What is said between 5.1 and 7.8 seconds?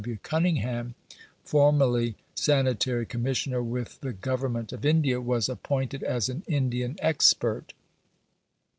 was appointed as an Indian expert.